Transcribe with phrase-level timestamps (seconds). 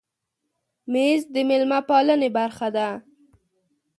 [0.91, 2.87] مېز د مېلمه پالنې برخه ده.